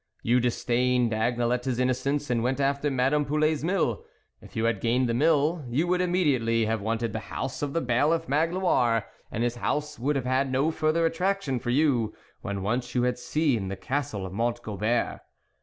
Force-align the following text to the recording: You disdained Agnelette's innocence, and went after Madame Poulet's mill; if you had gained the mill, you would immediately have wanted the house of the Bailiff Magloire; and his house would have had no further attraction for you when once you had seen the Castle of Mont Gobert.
You 0.23 0.39
disdained 0.39 1.11
Agnelette's 1.13 1.77
innocence, 1.77 2.31
and 2.31 2.41
went 2.41 2.59
after 2.59 2.89
Madame 2.89 3.23
Poulet's 3.23 3.63
mill; 3.63 4.03
if 4.41 4.55
you 4.55 4.63
had 4.63 4.81
gained 4.81 5.07
the 5.07 5.13
mill, 5.13 5.63
you 5.69 5.85
would 5.85 6.01
immediately 6.01 6.65
have 6.65 6.81
wanted 6.81 7.13
the 7.13 7.19
house 7.29 7.61
of 7.61 7.73
the 7.73 7.81
Bailiff 7.81 8.27
Magloire; 8.27 9.05
and 9.31 9.43
his 9.43 9.57
house 9.57 9.99
would 9.99 10.15
have 10.15 10.25
had 10.25 10.51
no 10.51 10.71
further 10.71 11.05
attraction 11.05 11.59
for 11.59 11.69
you 11.69 12.15
when 12.41 12.63
once 12.63 12.95
you 12.95 13.03
had 13.03 13.19
seen 13.19 13.67
the 13.67 13.75
Castle 13.75 14.25
of 14.25 14.33
Mont 14.33 14.63
Gobert. 14.63 15.19